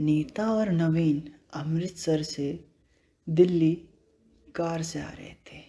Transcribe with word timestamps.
नीता 0.00 0.52
और 0.52 0.70
नवीन 0.70 1.34
अमृतसर 1.54 2.22
से 2.22 2.64
दिल्ली 3.28 3.74
कार 4.54 4.82
से 4.82 5.00
आ 5.00 5.10
रहे 5.10 5.32
थे। 5.32 5.64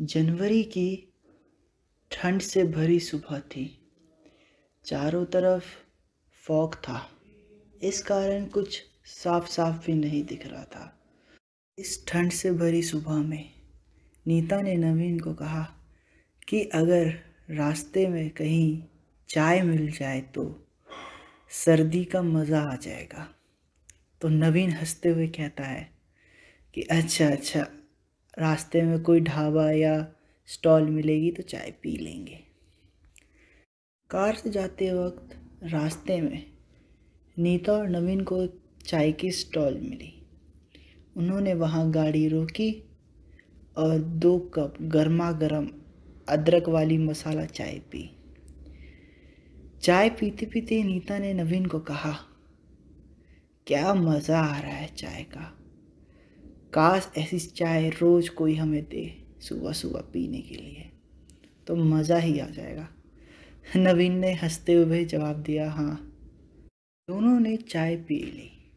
जनवरी 0.00 0.62
की 0.62 1.12
ठंड 2.10 2.40
से 2.40 2.64
भरी 2.64 3.00
सुबह 3.00 3.38
थी। 3.38 3.90
चारों 4.84 5.24
तरफ़ 5.24 5.64
फॉग 6.42 6.74
था। 6.74 7.10
इस 7.82 8.02
कारण 8.02 8.46
कुछ 8.46 8.82
साफ़ 9.04 9.48
साफ़ 9.48 9.86
भी 9.86 9.94
नहीं 9.94 10.24
दिख 10.24 10.46
रहा 10.46 10.64
था। 10.64 10.98
इस 11.78 12.06
ठंड 12.06 12.32
से 12.32 12.52
भरी 12.52 12.82
सुबह 12.82 13.16
में 13.16 13.54
नीता 14.26 14.60
ने 14.60 14.74
नवीन 14.74 15.20
को 15.20 15.34
कहा 15.34 15.72
कि 16.48 16.62
अगर 16.64 17.20
रास्ते 17.50 18.06
में 18.06 18.30
कहीं 18.30 18.82
चाय 19.28 19.62
मिल 19.62 19.90
जाए 19.90 20.20
तो 20.20 20.65
सर्दी 21.50 22.04
का 22.04 22.22
मज़ा 22.22 22.60
आ 22.62 22.74
जाएगा। 22.76 23.26
तो 24.20 24.28
नवीन 24.28 24.70
हँसते 24.70 25.08
हुए 25.08 25.26
कहता 25.28 25.64
है 25.64 25.88
कि 26.74 26.82
अच्छा 26.82 27.28
अच्छा 27.28 27.60
रास्ते 28.38 28.82
में 28.82 29.02
कोई 29.02 29.20
ढाबा 29.20 29.70
या 29.70 29.94
स्टॉल 30.48 30.88
मिलेगी 30.90 31.30
तो 31.30 31.42
चाय 31.42 31.72
पी 31.82 31.96
लेंगे। 31.96 32.38
कार 34.10 34.34
से 34.34 34.50
जाते 34.50 34.92
वक्त 34.92 35.36
रास्ते 35.64 36.20
में 36.20 36.46
नीता 37.36 37.72
और 37.72 37.88
नवीन 37.88 38.20
को 38.20 38.46
चाय 38.86 39.12
की 39.12 39.30
स्टॉल 39.30 39.78
मिली। 39.80 40.12
उन्होंने 41.16 41.54
वहाँ 41.54 41.90
गाड़ी 41.90 42.26
रोकी 42.28 42.70
और 43.76 43.98
दो 43.98 44.38
कप 44.54 44.74
गर्मा 44.82 45.30
गर्म 45.32 45.68
अदरक 46.28 46.68
वाली 46.68 46.98
मसाला 46.98 47.44
चाय 47.44 47.78
पी। 47.92 48.10
चाय 49.86 50.10
पीते 50.10 50.46
पीते 50.46 50.82
नीता 50.82 51.18
ने 51.18 51.34
नवीन 51.34 51.66
को 51.66 51.80
कहा, 51.80 52.18
क्या 53.66 53.94
मज़ा 53.94 54.40
आ 54.40 54.60
रहा 54.60 54.70
है 54.70 54.94
चाय 54.94 55.22
का? 55.22 55.58
काश 56.72 57.12
ऐसी 57.18 57.38
चाय 57.38 57.90
रोज़ 57.90 58.30
कोई 58.30 58.54
हमें 58.54 58.84
दे 58.84 59.24
सुबह 59.40 59.72
सुबह 59.72 60.00
पीने 60.00 60.40
के 60.40 60.54
लिए। 60.54 60.90
तो 61.66 61.76
मज़ा 61.76 62.18
ही 62.18 62.38
आ 62.38 62.46
जाएगा। 62.46 62.88
नवीन 63.76 64.18
ने 64.18 64.32
हँसते 64.32 64.74
हुए 64.74 65.04
जवाब 65.04 65.36
दिया 65.36 65.70
हाँ। 65.70 66.12
दोनों 67.08 67.40
ने 67.40 67.56
चाय 67.56 67.96
पी 67.96 68.18
ली 68.18 68.72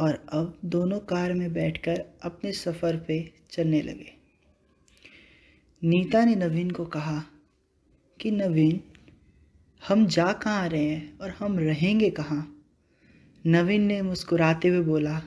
और 0.00 0.26
अब 0.32 0.58
दोनों 0.64 0.98
कार 0.98 1.34
में 1.34 1.52
बैठकर 1.52 2.04
अपने 2.22 2.52
सफ़र 2.52 2.96
पे 2.96 3.32
चलने 3.50 3.82
लगे। 3.82 4.12
नीता 5.82 6.24
ने 6.24 6.34
नवीन 6.34 6.70
को 6.70 6.84
कहा 6.84 7.24
कि, 8.20 8.30
नवीन 8.30 8.80
हम 9.82 10.06
जा 10.06 10.32
कहाँ 10.32 10.68
रहे 10.68 10.84
हैं 10.84 11.18
और 11.18 11.30
हम 11.30 11.58
रहेंगे 11.58 12.10
कहाँ? 12.10 12.56
नवीन 13.46 13.82
ने 13.82 14.02
मुस्कुराते 14.02 14.68
हुए 14.68 14.80
बोला, 14.80 15.22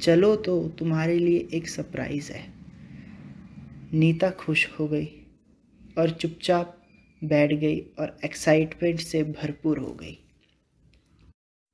चलो 0.00 0.36
तो 0.36 0.68
तुम्हारे 0.68 1.18
लिए 1.18 1.48
एक 1.54 1.68
सरप्राइज़ 1.68 2.32
है। 2.32 2.52
नीता 3.92 4.30
खुश 4.30 4.68
हो 4.80 4.88
गई 4.88 5.08
और 5.98 6.10
चुपचाप 6.10 6.82
बैठ 7.24 7.52
गई 7.52 7.80
और 7.98 8.18
एक्साइटमेंट 8.24 9.00
से 9.00 9.22
भरपूर 9.24 9.78
हो 9.78 9.92
गई। 9.94 10.18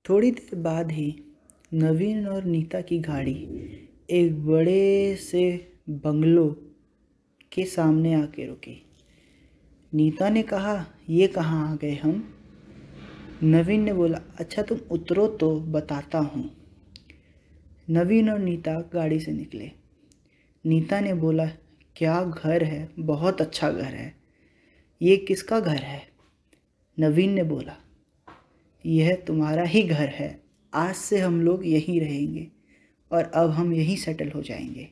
थोड़ी 0.09 0.31
देर 0.31 0.59
बाद 0.59 0.93
ही 0.93 1.23
नवीन 1.75 2.27
और 2.27 2.45
नीता 2.45 2.81
की 2.81 2.99
गाड़ी 2.99 3.37
एक 4.11 4.47
बड़े 4.47 5.17
से 5.17 5.73
बंगलो 5.89 6.49
के 7.53 7.65
सामने 7.65 8.15
आके 8.15 8.47
रुकी। 8.47 8.88
नीता 9.95 10.29
ने 10.29 10.43
कहा, 10.43 10.87
ये 11.11 11.27
कहाँ 11.27 11.73
आ 11.73 11.77
गए 11.77 11.95
हम? 11.95 12.35
नवीन 13.43 13.83
ने 13.83 13.93
बोला 13.93 14.21
अच्छा 14.39 14.63
तुम 14.63 14.79
उतरो 14.91 15.27
तो 15.29 15.61
बताता 15.61 16.19
हूँ. 16.19 16.51
नवीन 17.91 18.31
और 18.31 18.39
नीता 18.39 18.91
गाड़ी 18.95 19.21
से 19.21 19.33
निकले। 19.33 19.71
नीता 20.67 21.01
ने 21.01 21.15
बोला, 21.15 21.47
क्या 21.97 22.25
घर 22.25 22.65
है? 22.65 22.89
बहुत 22.99 23.41
अच्छा 23.41 23.71
घर 23.71 23.95
है। 23.95 24.15
ये 25.03 25.17
किसका 25.17 25.61
घर 25.61 25.77
है? 25.77 26.09
नवीन 27.01 27.31
ने 27.31 27.43
बोला, 27.43 27.77
यह 28.87 29.15
तुम्हारा 29.15 29.63
ही 29.63 29.83
घर 29.83 30.09
है। 30.09 30.43
आज 30.75 30.95
से 30.95 31.19
हम 31.19 31.43
लोग 31.43 31.67
यहीं 31.67 32.01
रहेंगे 32.01 32.49
और 33.13 33.25
अब 33.25 33.51
हम 33.51 33.75
यहीं 33.75 33.97
सेटल 33.97 34.31
हो 34.31 34.43
जाएँगे। 34.43 34.89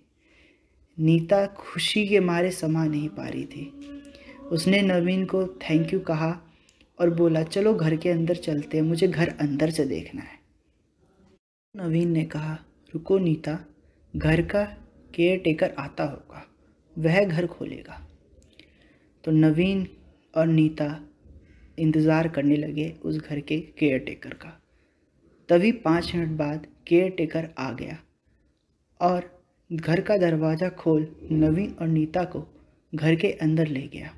नीता 0.99 1.47
खुशी 1.47 2.09
के 2.09 2.21
मारे 2.21 2.51
समा 2.51 2.85
नहीं 2.85 3.09
पा 3.09 3.29
रही 3.29 3.45
थी। 3.45 3.86
उसने 4.49 4.81
नवीन 4.83 5.25
को 5.27 5.47
थैंक 5.47 5.93
यू 5.93 6.01
कहा 6.01 6.31
और 6.99 7.11
बोला, 7.11 7.43
चलो 7.43 7.75
घर 7.75 7.97
के 7.97 8.11
अंदर 8.11 8.37
चलते 8.37 8.77
हैं, 8.77 8.84
मुझे 8.84 9.09
घर 9.09 9.29
अंदर 9.41 9.71
से 9.71 9.84
देखना 9.87 10.23
है. 10.23 10.39
नवीन 11.75 12.11
ने 12.11 12.25
कहा, 12.25 12.55
रुको 12.95 13.19
नीता, 13.19 13.59
घर 14.15 14.43
का 14.43 14.62
केयर 15.15 15.39
टेकर 15.39 15.75
आता 15.79 16.05
होगा, 16.05 16.47
वह 16.97 17.25
घर 17.25 17.47
खोलेगा. 17.47 18.01
तो 19.25 19.33
नवीन 19.33 19.87
और 20.35 20.47
नीता 20.47 20.89
इंतज़ार 21.79 22.29
करने 22.29 22.56
लगे 22.56 22.89
उस 23.03 23.17
घर 23.19 23.41
के 23.41 23.59
केयर 23.79 23.99
टेकर 23.99 24.35
का। 24.35 24.59
तभी 25.49 25.73
पाँच 25.73 26.15
मिनट 26.15 26.37
बाद 26.39 26.67
केयर 26.87 27.11
टेकर 27.11 27.49
आ 27.59 27.71
गया 27.73 27.99
और 29.01 29.31
घर 29.71 30.01
का 30.01 30.17
दरवाज़ा 30.17 30.69
खोल 30.69 31.06
नवीन 31.33 31.75
और 31.81 31.89
नीता 31.89 32.25
को 32.27 32.47
घर 32.93 33.15
के 33.15 33.31
अंदर 33.33 33.67
ले 33.67 33.87
गया। 33.89 34.12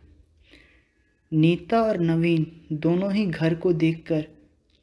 नीता 1.32 1.80
और 1.82 1.98
नवीन 2.00 2.46
दोनों 2.72 3.12
ही 3.12 3.26
घर 3.26 3.54
को 3.54 3.72
देखकर 3.72 4.24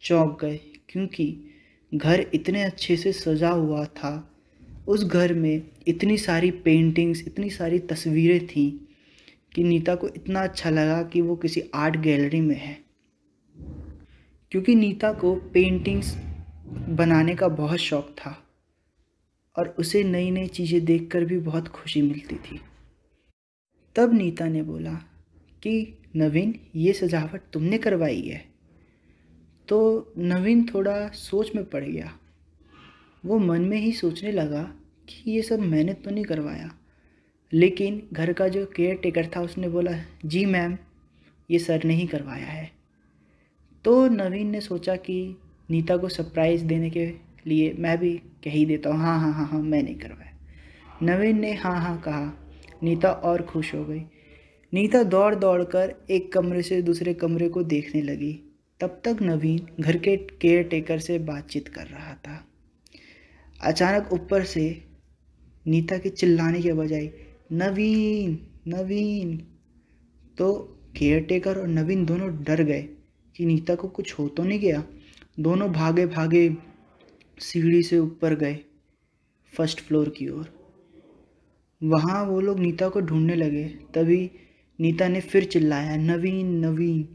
चौंक 0.04 0.38
गए, 0.42 0.60
क्योंकि 0.90 1.52
घर 1.92 2.26
इतने 2.34 2.64
अच्छे 2.64 2.98
से 2.98 3.12
सजा 3.14 3.50
हुआ 3.50 3.86
था। 3.86 4.32
उस 4.88 5.04
घर 5.04 5.34
में 5.34 5.62
इतनी 5.88 6.18
सारी 6.18 6.52
पेंटिंग्स 6.52 7.24
इतनी 7.28 7.50
सारी 7.50 7.80
तस्वीरें 7.80 8.46
थीं 8.48 8.72
कि 9.56 9.64
नीता 9.64 9.96
को 9.96 10.08
इतना 10.08 10.44
अच्छा 10.44 10.70
लगा 10.70 11.02
कि 11.04 11.22
वो 11.22 11.36
किसी 11.36 11.64
आर्ट 11.76 11.98
गैलरी 11.98 12.42
में 12.42 12.56
है। 12.56 12.78
क्योंकि 14.52 14.76
नीता 14.76 15.12
को 15.14 15.36
पेंटिंग्स 15.54 16.16
बनाने 16.90 17.36
का 17.36 17.48
बहुत 17.48 17.80
शौक़ 17.80 18.12
था 18.12 18.38
और 19.56 19.76
उसे 19.80 20.04
नई 20.04 20.32
नई 20.32 20.48
चीज़ें 20.48 20.84
देखकर 20.86 21.26
भी 21.26 21.38
बहुत 21.40 21.68
खुशी 21.68 22.02
मिलती 22.02 22.36
थी। 22.36 22.60
तब 23.96 24.14
नीता 24.14 24.48
ने 24.48 24.62
बोला 24.64 24.94
कि 25.64 26.02
नवीन, 26.16 26.60
ये 26.76 26.94
सजावट 26.94 27.42
तुमने 27.54 27.78
करवाई 27.78 28.22
है। 28.22 28.46
तो 29.68 30.12
नवीन 30.18 30.66
थोड़ा 30.74 31.08
सोच 31.08 31.56
में 31.56 31.66
पड़ 31.66 31.84
गया। 31.84 32.18
वो 33.26 33.40
मन 33.40 33.62
में 33.62 33.78
ही 33.78 33.92
सोचने 33.92 34.32
लगा 34.32 34.64
कि 35.10 35.32
ये 35.32 35.42
सब 35.42 35.60
मैंने 35.60 35.94
तो 35.94 36.12
नहीं 36.12 36.26
करवाया। 36.26 36.76
लेकिन 37.54 38.08
घर 38.14 38.34
का 38.34 38.48
जो 38.48 38.66
केयर 38.66 38.96
टेकर 38.96 39.28
था, 39.36 39.42
उसने 39.42 39.70
बोला, 39.70 39.92
जी 40.26 40.46
मैम, 40.46 40.78
ये 41.52 41.60
सर 41.60 41.84
ने 41.84 41.94
ही 41.94 42.08
करवाया 42.08 42.46
है। 42.46 42.72
तो 43.86 44.08
नवीन 44.08 44.50
ने 44.50 44.62
सोचा 44.62 44.96
कि 44.96 45.36
नीता 45.72 45.98
को 45.98 46.10
सरप्राइज़ 46.10 46.66
देने 46.66 46.90
के 46.90 47.14
लिए 47.48 47.76
मैं 47.80 47.98
भी 47.98 48.18
कह 48.18 48.52
ही 48.52 48.66
देता 48.66 48.90
हूँ 48.90 48.98
हाँ 48.98 49.20
हाँ 49.20 49.34
हाँ 49.34 49.48
हाँ 49.48 49.62
मैं 49.62 49.84
नहीं 49.84 49.96
करवाया। 49.96 50.38
नवीन 51.04 51.40
ने 51.40 51.54
हाँ 51.54 51.82
हाँ 51.82 51.98
कहा। 52.02 52.48
नीता 52.84 53.12
और 53.12 53.42
खुश 53.42 53.76
हो 53.76 53.86
गई। 53.86 54.02
नीता 54.76 55.02
दौड़ 55.04 55.36
दौड़ 55.36 55.64
कर 55.64 55.94
एक 56.10 56.32
कमरे 56.34 56.62
से 56.62 56.82
दूसरे 56.82 57.14
कमरे 57.14 57.48
को 57.50 57.62
देखने 57.64 58.02
लगी। 58.02 58.32
तब 58.80 59.00
तक 59.06 59.18
नवीन 59.22 59.68
घर 59.80 59.98
के 59.98 60.16
केयर 60.18 60.64
टेकर 60.64 61.00
से 61.00 61.20
बातचीत 61.20 61.68
कर 61.68 61.88
रहा 61.88 62.14
था। 62.14 62.36
अचानक 63.62 64.12
ऊपर 64.14 64.44
से 64.44 64.66
नीता 65.66 65.98
के 65.98 66.10
चिल्लाने 66.10 66.62
के 66.62 66.74
बजाय 66.74 67.10
नवीन 67.52 68.38
नवीन। 68.68 69.38
तो 70.38 70.52
केयर 70.98 71.24
टेकर 71.24 71.58
और 71.58 71.68
नवीन 71.68 72.06
दोनों 72.06 72.30
डर 72.44 72.64
गए 72.64 72.82
कि 73.36 73.46
नीता 73.46 73.76
को 73.76 73.88
कुछ 73.88 74.14
हो 74.20 74.28
तो 74.28 74.44
नहीं 74.44 74.60
गया। 74.60 74.84
दोनों 75.40 75.72
भागे 75.72 76.06
भागे 76.06 76.50
सीढ़ी 77.38 77.84
से 77.84 78.00
ऊपर 78.00 78.36
गए 78.36 78.60
फ़र्स्ट 79.54 79.82
फ्लोर 79.82 80.10
की 80.10 80.30
ओर। 80.30 80.54
वहाँ 81.82 82.26
वो 82.26 82.42
लोग 82.42 82.60
नीता 82.60 82.90
को 82.90 83.02
ढूँढने 83.02 83.36
लगे। 83.36 83.64
तभी 83.94 84.30
नीता 84.80 85.08
ने 85.08 85.22
फिर 85.22 85.44
चिल्लाया, 85.44 85.98
नवीन 85.98 86.66
नवीन। 86.66 87.08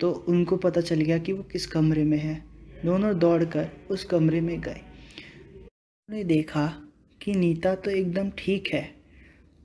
तो 0.00 0.12
उनको 0.12 0.56
पता 0.56 0.80
चल 0.80 1.00
गया 1.00 1.18
कि 1.18 1.32
वो 1.32 1.42
किस 1.42 1.66
कमरे 1.66 2.04
में 2.04 2.18
है। 2.18 2.44
दोनों 2.84 3.18
दौड़कर 3.18 3.70
उस 3.90 4.04
कमरे 4.04 4.40
में 4.40 4.60
गए। 4.60 4.72
उन्होंने 4.72 6.24
देखा 6.24 6.82
कि 7.22 7.34
नीता 7.34 7.74
तो 7.74 7.90
एकदम 7.90 8.30
ठीक 8.38 8.68
है 8.74 8.94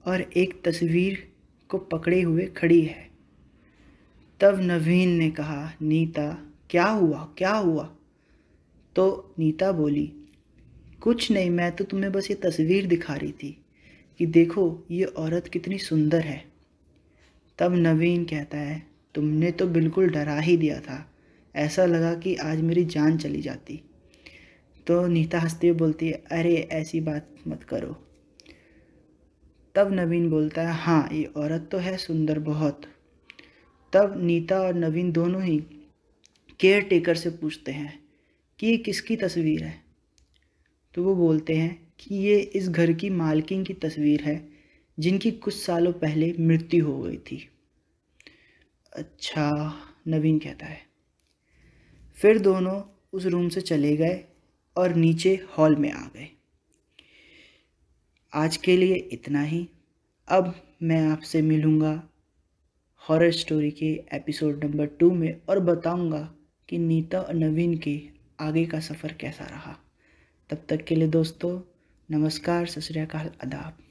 और 0.06 0.22
एक 0.22 0.62
तस्वीर 0.66 1.32
को 1.70 1.78
पकड़े 1.78 2.22
हुए 2.22 2.46
खड़ी 2.46 2.82
है। 2.82 3.10
तब 4.40 4.60
नवीन 4.62 5.10
ने 5.10 5.32
कहा, 5.32 5.74
नीता, 5.82 6.52
क्या 6.70 6.86
हुआ? 6.86 7.34
क्या 7.38 7.54
हुआ? 7.54 7.96
तो 8.96 9.34
नीता 9.40 9.72
बोली, 9.72 10.14
कुछ 11.02 11.32
नहीं, 11.32 11.50
मैं 11.50 11.72
तो 11.72 11.84
तुम्हें 11.84 12.12
बस 12.12 12.32
ये 12.32 12.36
तस्वीर 12.36 12.86
दिखा 12.86 13.16
रही 13.16 13.32
थी 13.32 13.66
कि 14.20 14.26
देखो, 14.26 14.84
ये 14.92 15.04
औरत 15.04 15.48
कितनी 15.48 15.78
सुंदर 15.78 16.20
है। 16.20 16.51
तब 17.58 17.74
नवीन 17.76 18.26
कहता 18.26 18.58
है, 18.58 18.88
तुमने 19.16 19.52
तो 19.52 19.68
बिल्कुल 19.68 20.10
डरा 20.10 20.40
ही 20.40 20.58
दिया 20.58 20.80
था। 20.80 21.14
ऐसा 21.56 21.86
लगा 21.86 22.16
कि 22.16 22.36
आज 22.36 22.62
मेरी 22.62 22.86
जान 22.86 23.18
चली 23.18 23.42
जाती। 23.42 23.82
तो 24.88 25.08
नीता 25.08 25.40
हंसती 25.40 25.68
हुई 25.68 25.78
बोलती 25.78 26.08
है, 26.08 26.24
अरे, 26.32 26.56
ऐसी 26.56 27.02
बात 27.02 27.36
मत 27.48 27.64
करो। 27.64 28.08
तब 29.76 29.94
नवीन 29.94 30.30
बोलता 30.30 30.62
है 30.62 30.74
हाँ 30.74 31.10
ये 31.12 31.24
औरत 31.24 31.70
तो 31.72 31.78
है 31.78 31.98
सुंदर 31.98 32.40
बहुत। 32.40 32.82
तब 33.94 34.14
नीता 34.18 34.60
और 34.60 34.74
नवीन 34.74 35.12
दोनों 35.12 35.44
ही 35.44 35.64
केयर 36.60 36.82
टेकर 36.82 37.16
से 37.16 37.30
पूछते 37.30 37.72
हैं, 37.72 38.00
कि 38.60 38.68
ये 38.68 38.78
किसकी 38.78 39.16
तस्वीर 39.16 39.64
है? 39.64 39.82
तो 40.94 41.04
वो 41.04 41.16
बोलते 41.16 41.56
हैं 41.56 41.94
कि 42.00 42.16
ये 42.16 42.40
इस 42.40 42.70
घर 42.70 42.94
की 42.94 43.10
मालकिन 43.10 43.64
की 43.64 43.74
तस्वीर 43.74 44.22
है। 44.22 44.51
जिनकी 45.02 45.32
कुछ 45.32 45.54
सालों 45.54 45.94
पहले 45.94 46.34
मृत्यु 46.40 46.86
हो 46.86 47.02
गई 47.02 47.18
थी। 47.18 47.50
अच्छा 48.94 49.74
नवीन 50.08 50.40
कहता 50.40 50.66
है। 50.66 50.82
फिर 52.22 52.40
दोनों 52.40 52.84
उस 53.14 53.26
रूम 53.26 53.50
से 53.50 53.62
चले 53.62 53.98
गए 53.98 54.26
और 54.78 54.96
नीचे 54.96 55.46
हॉल 55.58 55.76
में 55.76 55.92
आ 55.92 56.06
गए। 56.06 56.30
आज 58.34 58.58
के 58.58 58.78
लिए 58.78 58.96
इतना 58.96 59.42
ही। 59.42 59.70
अब 60.28 60.76
मैं 60.84 61.08
आपसे 61.08 61.42
मिलूँगा 61.42 62.10
हॉरर 63.10 63.32
स्टोरी 63.32 63.72
के 63.72 64.06
एपिसोड 64.14 64.64
नंबर 64.66 64.86
टू 64.86 65.12
में 65.12 65.42
और 65.50 65.60
बताऊँगा 65.60 66.36
कि 66.70 66.78
नीता 66.78 67.22
और 67.22 67.34
नवीन 67.34 67.78
के 67.78 68.02
आगे 68.40 68.66
का 68.66 68.80
सफ़र 68.80 69.14
कैसा 69.14 69.46
रहा। 69.46 69.78
तब 70.50 70.66
तक 70.70 70.84
के 70.84 70.96
लिए 70.96 71.08
दोस्तों, 71.08 71.62
नमस्कार, 72.12 72.66
सत 72.66 72.80
श्रीकाल 72.80 73.32
आदाब। 73.44 73.91